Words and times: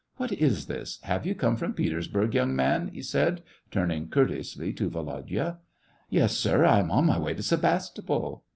"What 0.17 0.31
is 0.33 0.65
this, 0.65 0.99
have 1.03 1.27
you 1.27 1.35
come 1.35 1.55
from 1.55 1.75
Petersburg, 1.75 2.33
young 2.33 2.55
man?" 2.55 2.87
he 2.87 3.03
said, 3.03 3.43
turning 3.69 4.09
courteously 4.09 4.73
to 4.73 4.89
Volodya." 4.89 5.59
Yes, 6.17 6.35
sir, 6.35 6.65
I 6.65 6.79
am 6.79 6.89
on 6.89 7.05
my 7.05 7.19
way 7.19 7.35
to 7.35 7.43
Sevastopol." 7.43 8.43